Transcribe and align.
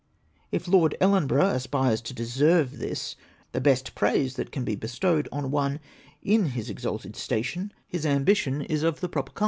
If 0.51 0.67
Lord 0.67 0.97
Ellen 0.99 1.27
borough 1.27 1.51
aspires 1.53 2.01
to 2.01 2.13
deserve 2.15 2.79
this, 2.79 3.15
the 3.51 3.61
best 3.61 3.93
praise 3.93 4.33
that 4.35 4.51
can 4.51 4.65
be 4.65 4.73
bestowed 4.73 5.29
on 5.31 5.51
one 5.51 5.79
in 6.23 6.47
his 6.57 6.71
exalted 6.71 7.15
station, 7.15 7.71
his 7.85 8.03
ambition 8.03 8.63
is 8.63 8.81
of 8.81 8.99
the 8.99 9.07
proper 9.07 9.07
OPIXIONS 9.07 9.07
OF 9.07 9.07
TJIE 9.07 9.33
PRESS. 9.33 9.35
47. 9.35 9.39